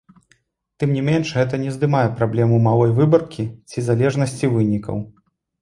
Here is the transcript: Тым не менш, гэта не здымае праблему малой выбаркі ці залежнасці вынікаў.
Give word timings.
Тым 0.83 0.89
не 0.97 1.03
менш, 1.09 1.33
гэта 1.39 1.59
не 1.65 1.73
здымае 1.75 2.03
праблему 2.21 2.57
малой 2.71 2.97
выбаркі 3.01 3.47
ці 3.69 3.87
залежнасці 3.89 4.53
вынікаў. 4.57 4.97